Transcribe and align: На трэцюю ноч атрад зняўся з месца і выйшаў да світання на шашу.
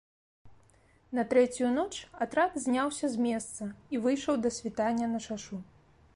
На 1.17 1.25
трэцюю 1.33 1.69
ноч 1.75 1.93
атрад 2.27 2.57
зняўся 2.65 3.11
з 3.17 3.27
месца 3.27 3.63
і 3.95 4.05
выйшаў 4.09 4.35
да 4.47 4.55
світання 4.59 5.07
на 5.15 5.19
шашу. 5.29 5.55